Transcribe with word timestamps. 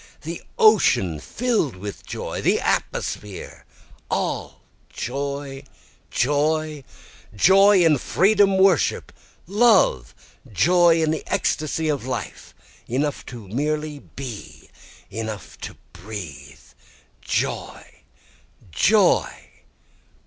The 0.23 0.41
ocean 0.57 1.19
fill'd 1.19 1.75
with 1.75 2.03
joy 2.03 2.41
the 2.41 2.59
atmosphere 2.59 3.67
all 4.09 4.61
joy! 4.89 5.61
Joy! 6.09 6.83
joy! 7.35 7.83
in 7.85 7.99
freedom, 7.99 8.57
worship, 8.57 9.11
love! 9.45 10.15
joy 10.51 11.03
in 11.03 11.11
the 11.11 11.23
ecstasy 11.31 11.87
of 11.87 12.07
life! 12.07 12.55
Enough 12.87 13.27
to 13.27 13.47
merely 13.49 13.99
be! 13.99 14.69
enough 15.11 15.59
to 15.59 15.77
breathe! 15.93 16.57
Joy! 17.21 17.85
joy! 18.71 19.29